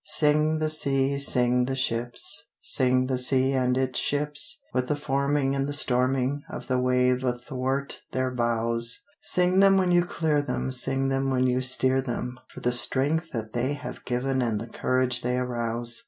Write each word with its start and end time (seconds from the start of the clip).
Sing 0.03 0.57
the 0.57 0.71
sea, 0.71 1.19
sing 1.19 1.65
the 1.65 1.75
ships, 1.75 2.45
Sing 2.59 3.05
the 3.05 3.19
sea 3.19 3.53
and 3.53 3.77
its 3.77 3.99
ships, 3.99 4.59
With 4.73 4.87
the 4.87 4.95
forming 4.95 5.53
and 5.55 5.69
the 5.69 5.73
storming 5.73 6.41
Of 6.49 6.65
the 6.65 6.79
wave 6.79 7.23
athwart 7.23 8.01
their 8.11 8.31
bows; 8.31 9.03
Sing 9.21 9.59
them 9.59 9.77
when 9.77 9.91
you 9.91 10.03
clear 10.03 10.41
them, 10.41 10.71
Sing 10.71 11.09
them 11.09 11.29
when 11.29 11.45
you 11.45 11.61
steer 11.61 12.01
them, 12.01 12.39
For 12.51 12.61
the 12.61 12.71
strength 12.71 13.29
that 13.33 13.53
they 13.53 13.73
have 13.73 14.03
given 14.05 14.41
And 14.41 14.59
the 14.59 14.65
courage 14.65 15.21
they 15.21 15.37
arouse. 15.37 15.99